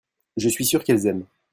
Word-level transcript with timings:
je 0.35 0.49
suis 0.49 0.65
sûr 0.65 0.83
qu'elles 0.83 1.05
aiment. 1.05 1.27